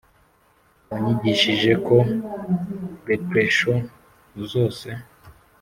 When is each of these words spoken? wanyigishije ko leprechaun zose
wanyigishije 0.89 1.71
ko 1.87 1.97
leprechaun 3.07 3.79
zose 4.51 4.87